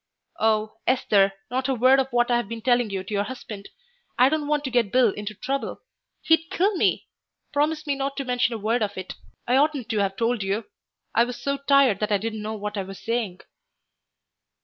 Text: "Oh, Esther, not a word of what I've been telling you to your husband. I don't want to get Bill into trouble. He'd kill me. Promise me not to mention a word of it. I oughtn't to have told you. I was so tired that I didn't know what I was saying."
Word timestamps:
"Oh, 0.39 0.77
Esther, 0.87 1.33
not 1.51 1.67
a 1.69 1.75
word 1.75 1.99
of 1.99 2.07
what 2.11 2.31
I've 2.31 2.49
been 2.49 2.63
telling 2.63 2.89
you 2.89 3.03
to 3.03 3.13
your 3.13 3.25
husband. 3.25 3.69
I 4.17 4.29
don't 4.29 4.47
want 4.47 4.63
to 4.63 4.71
get 4.71 4.91
Bill 4.91 5.09
into 5.11 5.35
trouble. 5.35 5.81
He'd 6.23 6.49
kill 6.49 6.75
me. 6.75 7.05
Promise 7.53 7.85
me 7.85 7.93
not 7.93 8.17
to 8.17 8.25
mention 8.25 8.55
a 8.55 8.57
word 8.57 8.81
of 8.81 8.97
it. 8.97 9.13
I 9.47 9.57
oughtn't 9.57 9.89
to 9.89 9.99
have 9.99 10.15
told 10.17 10.41
you. 10.41 10.65
I 11.13 11.23
was 11.23 11.39
so 11.39 11.55
tired 11.57 11.99
that 11.99 12.11
I 12.11 12.17
didn't 12.17 12.41
know 12.41 12.55
what 12.55 12.77
I 12.79 12.83
was 12.83 12.97
saying." 12.97 13.41